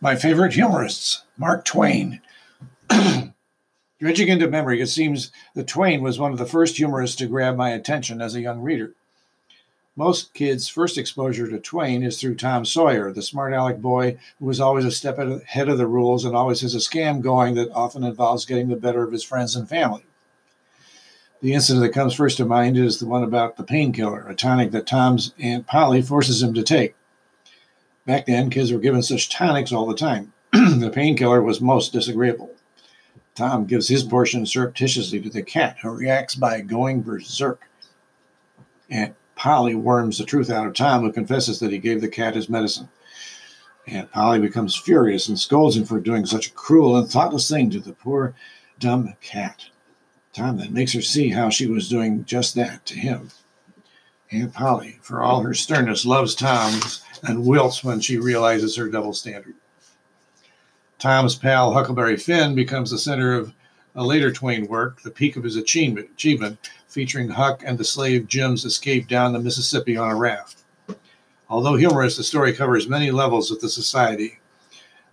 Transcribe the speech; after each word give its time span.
My 0.00 0.14
favorite 0.14 0.52
humorists, 0.52 1.24
Mark 1.36 1.64
Twain. 1.64 2.20
Dredging 4.00 4.28
into 4.28 4.46
memory, 4.46 4.80
it 4.80 4.86
seems 4.86 5.32
that 5.56 5.66
Twain 5.66 6.02
was 6.02 6.20
one 6.20 6.30
of 6.30 6.38
the 6.38 6.46
first 6.46 6.76
humorists 6.76 7.16
to 7.16 7.26
grab 7.26 7.56
my 7.56 7.70
attention 7.70 8.22
as 8.22 8.36
a 8.36 8.40
young 8.40 8.60
reader. 8.60 8.94
Most 9.96 10.34
kids' 10.34 10.68
first 10.68 10.96
exposure 10.96 11.48
to 11.48 11.58
Twain 11.58 12.04
is 12.04 12.20
through 12.20 12.36
Tom 12.36 12.64
Sawyer, 12.64 13.10
the 13.10 13.22
smart 13.22 13.52
aleck 13.52 13.78
boy 13.78 14.16
who 14.38 14.46
was 14.46 14.60
always 14.60 14.84
a 14.84 14.92
step 14.92 15.18
ahead 15.18 15.68
of 15.68 15.78
the 15.78 15.88
rules 15.88 16.24
and 16.24 16.36
always 16.36 16.60
has 16.60 16.76
a 16.76 16.78
scam 16.78 17.20
going 17.20 17.56
that 17.56 17.72
often 17.72 18.04
involves 18.04 18.46
getting 18.46 18.68
the 18.68 18.76
better 18.76 19.02
of 19.02 19.10
his 19.10 19.24
friends 19.24 19.56
and 19.56 19.68
family. 19.68 20.04
The 21.42 21.54
incident 21.54 21.84
that 21.84 21.92
comes 21.92 22.14
first 22.14 22.36
to 22.36 22.44
mind 22.44 22.76
is 22.76 23.00
the 23.00 23.06
one 23.06 23.24
about 23.24 23.56
the 23.56 23.64
painkiller, 23.64 24.28
a 24.28 24.34
tonic 24.36 24.70
that 24.70 24.86
Tom's 24.86 25.34
Aunt 25.40 25.66
Polly 25.66 26.02
forces 26.02 26.40
him 26.40 26.54
to 26.54 26.62
take. 26.62 26.94
Back 28.08 28.24
then, 28.24 28.48
kids 28.48 28.72
were 28.72 28.78
given 28.78 29.02
such 29.02 29.28
tonics 29.28 29.70
all 29.70 29.84
the 29.84 29.94
time. 29.94 30.32
the 30.52 30.90
painkiller 30.90 31.42
was 31.42 31.60
most 31.60 31.92
disagreeable. 31.92 32.50
Tom 33.34 33.66
gives 33.66 33.88
his 33.88 34.02
portion 34.02 34.46
surreptitiously 34.46 35.20
to 35.20 35.28
the 35.28 35.42
cat, 35.42 35.76
who 35.82 35.90
reacts 35.90 36.34
by 36.34 36.62
going 36.62 37.02
berserk. 37.02 37.68
Aunt 38.88 39.14
Polly 39.36 39.74
worms 39.74 40.16
the 40.16 40.24
truth 40.24 40.48
out 40.48 40.66
of 40.66 40.72
Tom, 40.72 41.02
who 41.02 41.12
confesses 41.12 41.60
that 41.60 41.70
he 41.70 41.76
gave 41.76 42.00
the 42.00 42.08
cat 42.08 42.34
his 42.34 42.48
medicine. 42.48 42.88
Aunt 43.86 44.10
Polly 44.10 44.38
becomes 44.38 44.74
furious 44.74 45.28
and 45.28 45.38
scolds 45.38 45.76
him 45.76 45.84
for 45.84 46.00
doing 46.00 46.24
such 46.24 46.46
a 46.46 46.52
cruel 46.52 46.96
and 46.96 47.10
thoughtless 47.10 47.46
thing 47.46 47.68
to 47.68 47.78
the 47.78 47.92
poor, 47.92 48.34
dumb 48.78 49.16
cat. 49.20 49.66
Tom 50.32 50.56
then 50.56 50.72
makes 50.72 50.94
her 50.94 51.02
see 51.02 51.28
how 51.28 51.50
she 51.50 51.66
was 51.66 51.90
doing 51.90 52.24
just 52.24 52.54
that 52.54 52.86
to 52.86 52.94
him. 52.94 53.28
Aunt 54.30 54.52
Polly, 54.52 54.98
for 55.00 55.22
all 55.22 55.40
her 55.42 55.54
sternness, 55.54 56.04
loves 56.04 56.34
Tom 56.34 56.80
and 57.22 57.46
wilts 57.46 57.82
when 57.82 58.00
she 58.00 58.18
realizes 58.18 58.76
her 58.76 58.88
double 58.88 59.14
standard. 59.14 59.54
Tom's 60.98 61.34
pal 61.34 61.72
Huckleberry 61.72 62.16
Finn 62.16 62.54
becomes 62.54 62.90
the 62.90 62.98
center 62.98 63.32
of 63.32 63.54
a 63.94 64.04
later 64.04 64.30
Twain 64.30 64.66
work, 64.66 65.00
the 65.02 65.10
peak 65.10 65.36
of 65.36 65.44
his 65.44 65.56
achievement, 65.56 66.10
achievement, 66.12 66.70
featuring 66.88 67.30
Huck 67.30 67.62
and 67.64 67.78
the 67.78 67.84
slave 67.84 68.28
Jim's 68.28 68.64
escape 68.64 69.08
down 69.08 69.32
the 69.32 69.38
Mississippi 69.38 69.96
on 69.96 70.10
a 70.10 70.16
raft. 70.16 70.62
Although 71.48 71.76
humorous, 71.76 72.16
the 72.16 72.24
story 72.24 72.52
covers 72.52 72.88
many 72.88 73.10
levels 73.10 73.50
of 73.50 73.60
the 73.60 73.68
society, 73.68 74.40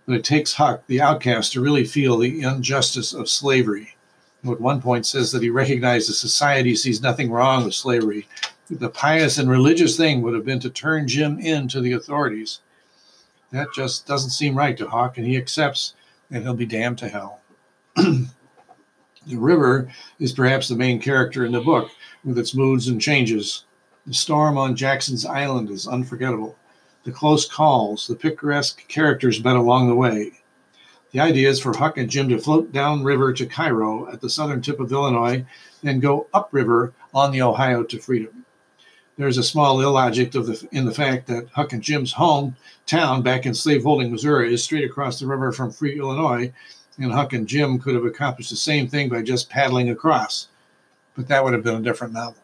but 0.04 0.16
it 0.16 0.24
takes 0.24 0.52
Huck, 0.52 0.86
the 0.86 1.00
outcast, 1.00 1.52
to 1.52 1.62
really 1.62 1.84
feel 1.84 2.18
the 2.18 2.42
injustice 2.42 3.14
of 3.14 3.28
slavery. 3.28 3.96
Who 4.42 4.52
at 4.52 4.60
one 4.60 4.82
point 4.82 5.06
says 5.06 5.32
that 5.32 5.42
he 5.42 5.50
recognizes 5.50 6.18
society 6.18 6.76
sees 6.76 7.00
nothing 7.00 7.30
wrong 7.30 7.64
with 7.64 7.74
slavery, 7.74 8.28
the 8.68 8.90
pious 8.90 9.38
and 9.38 9.48
religious 9.48 9.96
thing 9.96 10.22
would 10.22 10.34
have 10.34 10.44
been 10.44 10.58
to 10.60 10.70
turn 10.70 11.06
Jim 11.06 11.38
in 11.38 11.68
to 11.68 11.80
the 11.80 11.92
authorities. 11.92 12.60
That 13.52 13.68
just 13.72 14.06
doesn't 14.06 14.30
seem 14.30 14.58
right 14.58 14.76
to 14.76 14.88
Huck, 14.88 15.18
and 15.18 15.26
he 15.26 15.36
accepts 15.36 15.94
and 16.30 16.42
he'll 16.42 16.54
be 16.54 16.66
damned 16.66 16.98
to 16.98 17.08
hell. 17.08 17.40
the 17.96 18.26
river 19.28 19.88
is 20.18 20.32
perhaps 20.32 20.66
the 20.66 20.74
main 20.74 21.00
character 21.00 21.44
in 21.44 21.52
the 21.52 21.60
book, 21.60 21.90
with 22.24 22.38
its 22.38 22.54
moods 22.54 22.88
and 22.88 23.00
changes. 23.00 23.64
The 24.04 24.14
storm 24.14 24.58
on 24.58 24.74
Jackson's 24.74 25.24
Island 25.24 25.70
is 25.70 25.86
unforgettable. 25.86 26.56
The 27.04 27.12
close 27.12 27.48
calls, 27.48 28.08
the 28.08 28.16
picturesque 28.16 28.88
characters 28.88 29.44
met 29.44 29.54
along 29.54 29.88
the 29.88 29.94
way. 29.94 30.32
The 31.12 31.20
idea 31.20 31.48
is 31.48 31.60
for 31.60 31.76
Huck 31.76 31.98
and 31.98 32.10
Jim 32.10 32.28
to 32.30 32.38
float 32.38 32.72
downriver 32.72 33.32
to 33.32 33.46
Cairo 33.46 34.12
at 34.12 34.20
the 34.20 34.28
southern 34.28 34.60
tip 34.60 34.80
of 34.80 34.90
Illinois, 34.90 35.46
then 35.84 36.00
go 36.00 36.26
upriver 36.34 36.92
on 37.14 37.30
the 37.30 37.42
Ohio 37.42 37.84
to 37.84 37.98
freedom 38.00 38.45
there's 39.16 39.38
a 39.38 39.42
small 39.42 39.80
illogic 39.80 40.32
the, 40.32 40.68
in 40.72 40.84
the 40.84 40.92
fact 40.92 41.26
that 41.26 41.48
Huck 41.48 41.72
and 41.72 41.82
Jim's 41.82 42.12
hometown 42.12 43.22
back 43.22 43.46
in 43.46 43.54
slaveholding 43.54 44.10
Missouri 44.10 44.52
is 44.52 44.62
straight 44.62 44.84
across 44.84 45.18
the 45.18 45.26
river 45.26 45.52
from 45.52 45.72
Free 45.72 45.98
Illinois, 45.98 46.52
and 46.98 47.12
Huck 47.12 47.32
and 47.32 47.46
Jim 47.46 47.78
could 47.78 47.94
have 47.94 48.04
accomplished 48.04 48.50
the 48.50 48.56
same 48.56 48.88
thing 48.88 49.08
by 49.08 49.22
just 49.22 49.50
paddling 49.50 49.90
across. 49.90 50.48
But 51.14 51.28
that 51.28 51.42
would 51.42 51.54
have 51.54 51.64
been 51.64 51.76
a 51.76 51.82
different 51.82 52.12
novel. 52.12 52.42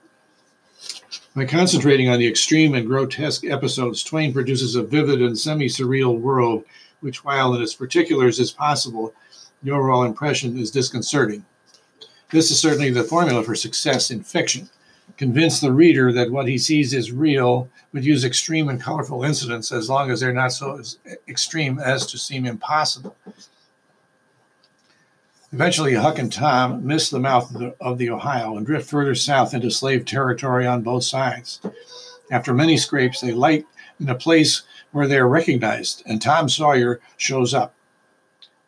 By 1.37 1.45
concentrating 1.45 2.09
on 2.09 2.19
the 2.19 2.29
extreme 2.29 2.75
and 2.75 2.87
grotesque 2.87 3.45
episodes, 3.45 4.03
Twain 4.03 4.33
produces 4.33 4.75
a 4.75 4.83
vivid 4.83 5.23
and 5.23 5.39
semi 5.39 5.67
surreal 5.67 6.19
world, 6.19 6.65
which, 7.01 7.25
while 7.25 7.55
in 7.55 7.63
its 7.63 7.75
particulars 7.75 8.39
is 8.39 8.51
possible, 8.51 9.15
the 9.63 9.71
overall 9.71 10.05
impression 10.05 10.59
is 10.59 10.71
disconcerting. 10.71 11.45
This 12.31 12.51
is 12.51 12.59
certainly 12.59 12.91
the 12.91 13.05
formula 13.05 13.43
for 13.43 13.55
success 13.55 14.11
in 14.11 14.23
fiction 14.23 14.69
convince 15.23 15.61
the 15.61 15.71
reader 15.71 16.13
that 16.13 16.33
what 16.33 16.49
he 16.49 16.59
sees 16.59 16.93
is 16.93 17.13
real, 17.13 17.69
but 17.93 18.03
use 18.03 18.25
extreme 18.25 18.69
and 18.69 18.83
colorful 18.83 19.23
incidents 19.23 19.71
as 19.71 19.89
long 19.89 20.11
as 20.11 20.19
they're 20.19 20.33
not 20.33 20.51
so 20.51 20.83
extreme 21.29 21.79
as 21.79 22.05
to 22.07 22.19
seem 22.19 22.45
impossible. 22.45 23.15
Eventually, 25.53 25.95
Huck 25.95 26.19
and 26.19 26.33
Tom 26.33 26.85
miss 26.85 27.09
the 27.09 27.21
mouth 27.21 27.55
of 27.55 27.61
the, 27.61 27.77
of 27.81 27.99
the, 27.99 28.11
Ohio 28.11 28.57
and 28.57 28.67
drift 28.67 28.91
further 28.91 29.15
south 29.15 29.55
into 29.55 29.71
slave 29.71 30.05
territory 30.05 30.67
on 30.67 30.83
both 30.83 31.05
sides. 31.05 31.61
After 32.33 32.53
many 32.53 32.77
scrapes, 32.77 33.21
they 33.21 33.31
light 33.31 33.65
in 34.01 34.09
a 34.09 34.17
place 34.17 34.63
where 34.91 35.07
they 35.07 35.19
are 35.19 35.29
recognized, 35.29 36.03
and 36.05 36.21
Tom 36.21 36.49
Sawyer 36.49 36.99
shows 37.17 37.55
up. 37.55 37.77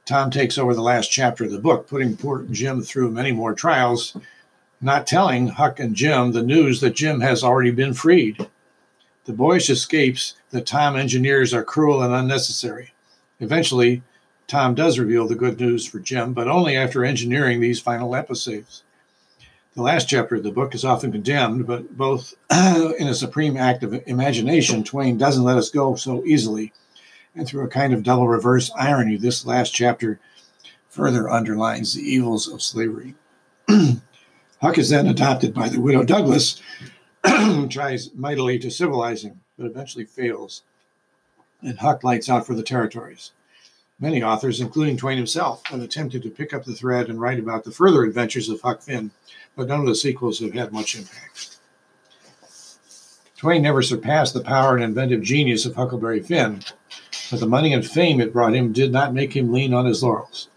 Tom 0.04 0.30
takes 0.30 0.56
over 0.56 0.72
the 0.72 0.82
last 0.82 1.10
chapter 1.10 1.42
of 1.42 1.50
the 1.50 1.58
book, 1.58 1.88
putting 1.88 2.16
poor 2.16 2.44
Jim 2.44 2.80
through 2.80 3.10
many 3.10 3.32
more 3.32 3.54
trials 3.54 4.16
not 4.80 5.06
telling 5.06 5.48
Huck 5.48 5.80
and 5.80 5.94
Jim 5.94 6.32
the 6.32 6.42
news 6.42 6.80
that 6.80 6.94
Jim 6.94 7.20
has 7.20 7.42
already 7.42 7.70
been 7.70 7.94
freed. 7.94 8.48
The 9.24 9.32
boyish 9.32 9.70
escapes 9.70 10.34
that 10.50 10.66
Tom 10.66 10.96
engineers 10.96 11.54
are 11.54 11.64
cruel 11.64 12.02
and 12.02 12.12
unnecessary. 12.12 12.92
Eventually, 13.40 14.02
Tom 14.46 14.74
does 14.74 14.98
reveal 14.98 15.26
the 15.26 15.34
good 15.34 15.58
news 15.58 15.86
for 15.86 15.98
Jim, 15.98 16.34
but 16.34 16.48
only 16.48 16.76
after 16.76 17.04
engineering 17.04 17.60
these 17.60 17.80
final 17.80 18.14
episodes. 18.14 18.82
The 19.74 19.82
last 19.82 20.08
chapter 20.08 20.36
of 20.36 20.42
the 20.42 20.52
book 20.52 20.74
is 20.74 20.84
often 20.84 21.10
condemned, 21.10 21.66
but 21.66 21.96
both 21.96 22.34
in 22.52 23.08
a 23.08 23.14
supreme 23.14 23.56
act 23.56 23.82
of 23.82 24.00
imagination, 24.06 24.84
Twain 24.84 25.18
doesn't 25.18 25.42
let 25.42 25.56
us 25.56 25.70
go 25.70 25.96
so 25.96 26.24
easily. 26.24 26.72
And 27.34 27.48
through 27.48 27.64
a 27.64 27.68
kind 27.68 27.92
of 27.92 28.04
double 28.04 28.28
reverse 28.28 28.70
irony, 28.76 29.16
this 29.16 29.44
last 29.44 29.74
chapter 29.74 30.20
further 30.88 31.28
underlines 31.28 31.94
the 31.94 32.02
evils 32.02 32.46
of 32.46 32.62
slavery. 32.62 33.16
Huck 34.64 34.78
is 34.78 34.88
then 34.88 35.06
adopted 35.06 35.52
by 35.52 35.68
the 35.68 35.78
widow 35.78 36.04
Douglas, 36.04 36.58
who 37.26 37.68
tries 37.68 38.14
mightily 38.14 38.58
to 38.60 38.70
civilize 38.70 39.22
him, 39.22 39.42
but 39.58 39.66
eventually 39.66 40.06
fails. 40.06 40.62
And 41.60 41.78
Huck 41.78 42.02
lights 42.02 42.30
out 42.30 42.46
for 42.46 42.54
the 42.54 42.62
territories. 42.62 43.32
Many 44.00 44.22
authors, 44.22 44.62
including 44.62 44.96
Twain 44.96 45.18
himself, 45.18 45.66
have 45.66 45.82
attempted 45.82 46.22
to 46.22 46.30
pick 46.30 46.54
up 46.54 46.64
the 46.64 46.72
thread 46.72 47.10
and 47.10 47.20
write 47.20 47.38
about 47.38 47.64
the 47.64 47.72
further 47.72 48.04
adventures 48.04 48.48
of 48.48 48.62
Huck 48.62 48.80
Finn, 48.80 49.10
but 49.54 49.68
none 49.68 49.80
of 49.80 49.86
the 49.86 49.94
sequels 49.94 50.38
have 50.38 50.54
had 50.54 50.72
much 50.72 50.96
impact. 50.96 51.58
Twain 53.36 53.60
never 53.60 53.82
surpassed 53.82 54.32
the 54.32 54.40
power 54.40 54.76
and 54.76 54.82
inventive 54.82 55.20
genius 55.20 55.66
of 55.66 55.74
Huckleberry 55.74 56.20
Finn, 56.20 56.62
but 57.30 57.38
the 57.38 57.46
money 57.46 57.74
and 57.74 57.86
fame 57.86 58.18
it 58.18 58.32
brought 58.32 58.54
him 58.54 58.72
did 58.72 58.92
not 58.92 59.12
make 59.12 59.36
him 59.36 59.52
lean 59.52 59.74
on 59.74 59.84
his 59.84 60.02
laurels. 60.02 60.48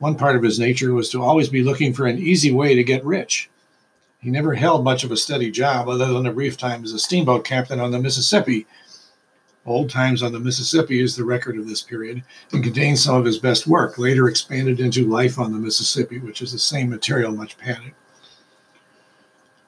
One 0.00 0.14
part 0.14 0.34
of 0.34 0.42
his 0.42 0.58
nature 0.58 0.94
was 0.94 1.10
to 1.10 1.22
always 1.22 1.50
be 1.50 1.62
looking 1.62 1.92
for 1.92 2.06
an 2.06 2.18
easy 2.18 2.50
way 2.50 2.74
to 2.74 2.82
get 2.82 3.04
rich. 3.04 3.50
He 4.18 4.30
never 4.30 4.54
held 4.54 4.82
much 4.82 5.04
of 5.04 5.12
a 5.12 5.16
steady 5.16 5.50
job 5.50 5.90
other 5.90 6.06
than 6.06 6.24
a 6.24 6.32
brief 6.32 6.56
time 6.56 6.82
as 6.82 6.92
a 6.92 6.98
steamboat 6.98 7.44
captain 7.44 7.78
on 7.78 7.90
the 7.90 8.00
Mississippi. 8.00 8.66
Old 9.66 9.90
Times 9.90 10.22
on 10.22 10.32
the 10.32 10.40
Mississippi 10.40 11.02
is 11.02 11.16
the 11.16 11.24
record 11.26 11.58
of 11.58 11.68
this 11.68 11.82
period 11.82 12.22
and 12.50 12.64
contains 12.64 13.04
some 13.04 13.16
of 13.16 13.26
his 13.26 13.36
best 13.36 13.66
work, 13.66 13.98
later 13.98 14.26
expanded 14.26 14.80
into 14.80 15.06
Life 15.06 15.38
on 15.38 15.52
the 15.52 15.58
Mississippi, 15.58 16.18
which 16.18 16.40
is 16.40 16.52
the 16.52 16.58
same 16.58 16.88
material, 16.88 17.30
much 17.30 17.58
padded. 17.58 17.92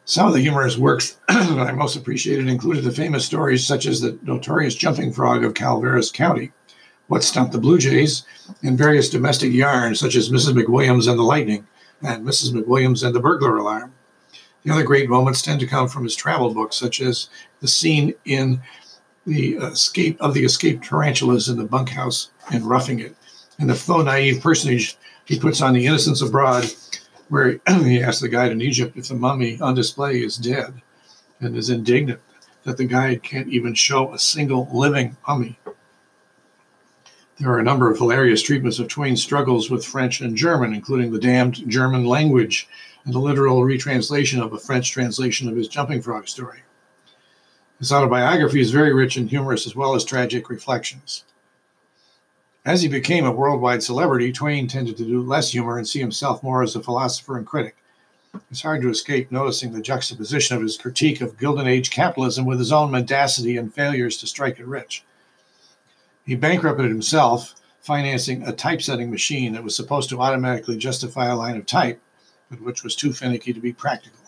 Some 0.06 0.28
of 0.28 0.32
the 0.32 0.40
humorous 0.40 0.78
works 0.78 1.18
that 1.28 1.58
I 1.58 1.72
most 1.72 1.94
appreciated 1.94 2.48
included 2.48 2.84
the 2.84 2.90
famous 2.90 3.26
stories 3.26 3.66
such 3.66 3.84
as 3.84 4.00
the 4.00 4.18
notorious 4.22 4.74
jumping 4.74 5.12
frog 5.12 5.44
of 5.44 5.52
Calaveras 5.52 6.10
County, 6.10 6.52
what 7.08 7.24
Stumped 7.24 7.52
the 7.52 7.58
Blue 7.58 7.78
Jays, 7.78 8.24
and 8.62 8.78
various 8.78 9.10
domestic 9.10 9.52
yarns 9.52 10.00
such 10.00 10.16
as 10.16 10.30
Mrs. 10.30 10.54
McWilliams 10.54 11.08
and 11.08 11.18
the 11.18 11.22
Lightning 11.22 11.66
and 12.02 12.26
Mrs. 12.26 12.52
McWilliams 12.52 13.04
and 13.04 13.14
the 13.14 13.20
Burglar 13.20 13.56
Alarm. 13.56 13.92
The 14.64 14.72
other 14.72 14.84
great 14.84 15.08
moments 15.08 15.42
tend 15.42 15.60
to 15.60 15.66
come 15.66 15.88
from 15.88 16.04
his 16.04 16.16
travel 16.16 16.54
books, 16.54 16.76
such 16.76 17.00
as 17.00 17.28
the 17.60 17.68
scene 17.68 18.14
in 18.24 18.60
the 19.26 19.54
escape 19.56 20.20
of 20.20 20.34
the 20.34 20.44
escaped 20.44 20.84
tarantulas 20.84 21.48
in 21.48 21.56
the 21.56 21.64
bunkhouse 21.64 22.30
in 22.52 22.64
Roughing 22.64 23.00
It, 23.00 23.16
and 23.58 23.68
the 23.68 23.74
faux 23.74 24.04
naive 24.04 24.42
personage 24.42 24.96
he 25.24 25.38
puts 25.38 25.60
on 25.60 25.74
the 25.74 25.86
Innocents 25.86 26.22
Abroad, 26.22 26.72
where 27.28 27.60
he 27.68 28.02
asks 28.02 28.20
the 28.20 28.28
guide 28.28 28.52
in 28.52 28.62
Egypt 28.62 28.96
if 28.96 29.08
the 29.08 29.14
mummy 29.14 29.60
on 29.60 29.74
display 29.74 30.22
is 30.22 30.36
dead, 30.36 30.80
and 31.40 31.56
is 31.56 31.70
indignant 31.70 32.20
that 32.64 32.76
the 32.76 32.84
guide 32.84 33.22
can't 33.22 33.48
even 33.48 33.74
show 33.74 34.12
a 34.12 34.18
single 34.18 34.68
living 34.72 35.16
mummy. 35.26 35.58
There 37.42 37.50
are 37.50 37.58
a 37.58 37.64
number 37.64 37.90
of 37.90 37.98
hilarious 37.98 38.40
treatments 38.40 38.78
of 38.78 38.86
Twain's 38.86 39.20
struggles 39.20 39.68
with 39.68 39.84
French 39.84 40.20
and 40.20 40.36
German, 40.36 40.72
including 40.72 41.10
the 41.10 41.18
damned 41.18 41.68
German 41.68 42.04
language 42.04 42.68
and 43.04 43.12
the 43.12 43.18
literal 43.18 43.64
retranslation 43.64 44.40
of 44.40 44.52
a 44.52 44.60
French 44.60 44.92
translation 44.92 45.48
of 45.48 45.56
his 45.56 45.66
Jumping 45.66 46.02
Frog 46.02 46.28
story. 46.28 46.60
His 47.80 47.90
autobiography 47.90 48.60
is 48.60 48.70
very 48.70 48.94
rich 48.94 49.16
in 49.16 49.26
humorous 49.26 49.66
as 49.66 49.74
well 49.74 49.96
as 49.96 50.04
tragic 50.04 50.50
reflections. 50.50 51.24
As 52.64 52.82
he 52.82 52.86
became 52.86 53.24
a 53.24 53.32
worldwide 53.32 53.82
celebrity, 53.82 54.30
Twain 54.30 54.68
tended 54.68 54.96
to 54.98 55.04
do 55.04 55.20
less 55.20 55.50
humor 55.50 55.78
and 55.78 55.88
see 55.88 55.98
himself 55.98 56.44
more 56.44 56.62
as 56.62 56.76
a 56.76 56.80
philosopher 56.80 57.36
and 57.36 57.44
critic. 57.44 57.74
It's 58.52 58.62
hard 58.62 58.82
to 58.82 58.88
escape 58.88 59.32
noticing 59.32 59.72
the 59.72 59.82
juxtaposition 59.82 60.56
of 60.56 60.62
his 60.62 60.76
critique 60.76 61.20
of 61.20 61.40
Gilded 61.40 61.66
Age 61.66 61.90
capitalism 61.90 62.44
with 62.44 62.60
his 62.60 62.70
own 62.70 62.92
mendacity 62.92 63.56
and 63.56 63.74
failures 63.74 64.18
to 64.18 64.28
strike 64.28 64.60
it 64.60 64.66
rich. 64.68 65.04
He 66.24 66.36
bankrupted 66.36 66.88
himself, 66.88 67.54
financing 67.80 68.42
a 68.44 68.52
typesetting 68.52 69.10
machine 69.10 69.52
that 69.52 69.64
was 69.64 69.74
supposed 69.74 70.08
to 70.10 70.20
automatically 70.20 70.76
justify 70.76 71.26
a 71.26 71.36
line 71.36 71.56
of 71.56 71.66
type, 71.66 72.00
but 72.48 72.60
which 72.60 72.84
was 72.84 72.94
too 72.94 73.12
finicky 73.12 73.52
to 73.52 73.60
be 73.60 73.72
practical. 73.72 74.18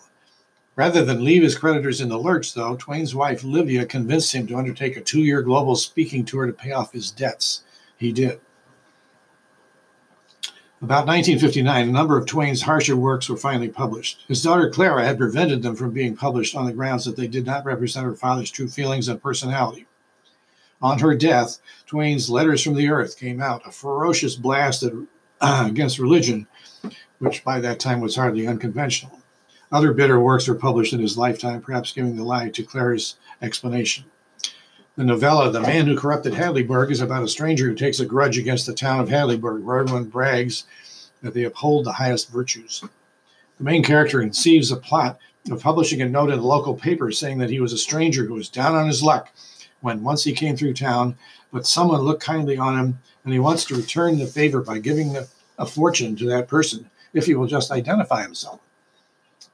Rather 0.75 1.05
than 1.05 1.23
leave 1.23 1.41
his 1.41 1.57
creditors 1.57 2.01
in 2.01 2.09
the 2.09 2.19
lurch, 2.19 2.53
though, 2.53 2.75
Twain's 2.75 3.15
wife 3.15 3.45
Livia 3.45 3.85
convinced 3.85 4.33
him 4.33 4.45
to 4.47 4.57
undertake 4.57 4.97
a 4.97 5.01
two 5.01 5.21
year 5.21 5.41
global 5.41 5.77
speaking 5.77 6.25
tour 6.25 6.45
to 6.45 6.53
pay 6.53 6.71
off 6.71 6.91
his 6.91 7.11
debts. 7.11 7.63
He 7.97 8.11
did. 8.11 8.41
About 10.81 11.07
1959, 11.07 11.87
a 11.87 11.91
number 11.91 12.17
of 12.17 12.25
Twain's 12.25 12.63
harsher 12.63 12.97
works 12.97 13.29
were 13.29 13.37
finally 13.37 13.69
published. 13.69 14.25
His 14.27 14.43
daughter 14.43 14.69
Clara 14.69 15.05
had 15.05 15.17
prevented 15.17 15.63
them 15.63 15.77
from 15.77 15.91
being 15.91 16.17
published 16.17 16.55
on 16.55 16.65
the 16.65 16.73
grounds 16.73 17.05
that 17.05 17.15
they 17.15 17.27
did 17.27 17.45
not 17.45 17.63
represent 17.63 18.05
her 18.05 18.13
father's 18.13 18.51
true 18.51 18.67
feelings 18.67 19.07
and 19.07 19.23
personality. 19.23 19.87
On 20.81 20.99
her 20.99 21.15
death, 21.15 21.59
Twain's 21.85 22.29
Letters 22.29 22.61
from 22.61 22.75
the 22.75 22.89
Earth 22.89 23.17
came 23.17 23.41
out, 23.41 23.65
a 23.65 23.71
ferocious 23.71 24.35
blast 24.35 24.83
at, 24.83 24.93
uh, 25.41 25.65
against 25.69 25.99
religion, 25.99 26.47
which 27.19 27.43
by 27.43 27.59
that 27.59 27.79
time 27.79 28.01
was 28.01 28.15
hardly 28.15 28.47
unconventional. 28.47 29.21
Other 29.71 29.93
bitter 29.93 30.19
works 30.19 30.47
were 30.47 30.55
published 30.55 30.93
in 30.93 30.99
his 30.99 31.17
lifetime, 31.17 31.61
perhaps 31.61 31.93
giving 31.93 32.15
the 32.15 32.23
lie 32.23 32.49
to 32.49 32.63
Clara's 32.63 33.15
explanation. 33.41 34.05
The 34.95 35.03
novella, 35.03 35.51
The 35.51 35.61
Man 35.61 35.87
Who 35.87 35.97
Corrupted 35.97 36.33
Hadleyburg, 36.33 36.91
is 36.91 37.01
about 37.01 37.23
a 37.23 37.27
stranger 37.27 37.65
who 37.65 37.75
takes 37.75 37.99
a 37.99 38.05
grudge 38.05 38.37
against 38.37 38.65
the 38.65 38.73
town 38.73 39.01
of 39.01 39.09
Hadleyburg, 39.09 39.63
where 39.63 39.79
everyone 39.79 40.05
brags 40.05 40.65
that 41.21 41.33
they 41.33 41.43
uphold 41.43 41.85
the 41.85 41.93
highest 41.93 42.29
virtues. 42.29 42.83
The 43.57 43.63
main 43.63 43.83
character 43.83 44.21
conceives 44.21 44.71
a 44.71 44.77
plot 44.77 45.19
of 45.51 45.61
publishing 45.61 46.01
a 46.01 46.07
note 46.07 46.29
in 46.29 46.39
the 46.39 46.45
local 46.45 46.75
paper 46.75 47.11
saying 47.11 47.39
that 47.39 47.49
he 47.49 47.59
was 47.59 47.73
a 47.73 47.77
stranger 47.77 48.25
who 48.25 48.35
was 48.35 48.49
down 48.49 48.75
on 48.75 48.87
his 48.87 49.03
luck 49.03 49.33
when 49.85 50.01
once 50.01 50.23
he 50.23 50.33
came 50.33 50.57
through 50.57 50.73
town, 50.73 51.15
but 51.53 51.67
someone 51.67 52.01
looked 52.01 52.23
kindly 52.23 52.57
on 52.57 52.75
him 52.75 52.99
and 53.23 53.31
he 53.31 53.37
wants 53.37 53.63
to 53.65 53.75
return 53.75 54.17
the 54.17 54.25
favor 54.25 54.59
by 54.59 54.79
giving 54.79 55.15
a 55.59 55.65
fortune 55.65 56.15
to 56.15 56.25
that 56.25 56.47
person 56.47 56.89
if 57.13 57.27
he 57.27 57.35
will 57.35 57.45
just 57.45 57.69
identify 57.69 58.23
himself. 58.23 58.59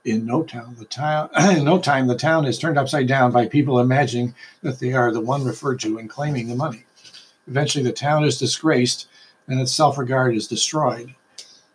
In 0.06 0.26
no 0.26 0.44
time, 0.44 0.78
the 0.80 0.86
town 0.86 1.30
in 1.58 1.66
no 1.66 1.80
time 1.80 2.08
the 2.08 2.16
town 2.16 2.46
is 2.46 2.58
turned 2.58 2.78
upside 2.78 3.08
down 3.08 3.34
by 3.34 3.46
people 3.46 3.82
imagining 3.82 4.34
that 4.64 4.80
they 4.80 4.94
are 4.94 5.12
the 5.12 5.20
one 5.20 5.44
referred 5.44 5.82
to 5.82 5.98
and 5.98 6.10
claiming 6.10 6.48
the 6.48 6.56
money. 6.56 6.86
Eventually, 7.50 7.84
the 7.84 7.92
town 7.92 8.24
is 8.24 8.40
disgraced 8.40 9.08
and 9.50 9.60
its 9.60 9.74
self-regard 9.74 10.34
is 10.34 10.48
destroyed. 10.48 11.14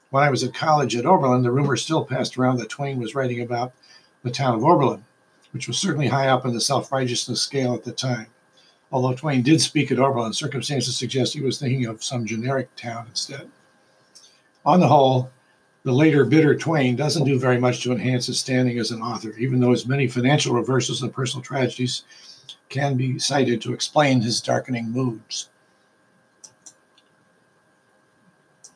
When 0.08 0.24
I 0.24 0.30
was 0.30 0.42
at 0.42 0.54
college 0.54 0.96
at 0.96 1.04
Oberlin, 1.04 1.42
the 1.42 1.52
rumor 1.52 1.76
still 1.76 2.06
passed 2.06 2.38
around 2.38 2.56
that 2.56 2.70
Twain 2.70 2.98
was 2.98 3.14
writing 3.14 3.42
about 3.42 3.74
the 4.22 4.30
town 4.30 4.54
of 4.54 4.64
Oberlin, 4.64 5.04
which 5.52 5.68
was 5.68 5.76
certainly 5.76 6.08
high 6.08 6.28
up 6.28 6.46
in 6.46 6.54
the 6.54 6.60
self-righteousness 6.60 7.42
scale 7.42 7.74
at 7.74 7.84
the 7.84 7.92
time. 7.92 8.28
Although 8.92 9.14
Twain 9.14 9.42
did 9.42 9.60
speak 9.60 9.90
at 9.90 9.98
Oberlin, 9.98 10.32
circumstances 10.32 10.96
suggest 10.96 11.34
he 11.34 11.40
was 11.40 11.58
thinking 11.58 11.86
of 11.86 12.04
some 12.04 12.24
generic 12.24 12.74
town 12.76 13.06
instead. 13.08 13.50
On 14.64 14.80
the 14.80 14.88
whole, 14.88 15.30
the 15.82 15.92
later 15.92 16.24
bitter 16.24 16.56
Twain 16.56 16.96
doesn't 16.96 17.24
do 17.24 17.38
very 17.38 17.58
much 17.58 17.82
to 17.82 17.92
enhance 17.92 18.26
his 18.26 18.40
standing 18.40 18.78
as 18.78 18.90
an 18.90 19.02
author, 19.02 19.32
even 19.38 19.60
though 19.60 19.70
his 19.70 19.86
many 19.86 20.08
financial 20.08 20.54
reversals 20.54 21.02
and 21.02 21.12
personal 21.12 21.42
tragedies 21.42 22.02
can 22.68 22.96
be 22.96 23.18
cited 23.18 23.60
to 23.62 23.72
explain 23.72 24.20
his 24.20 24.40
darkening 24.40 24.90
moods. 24.90 25.48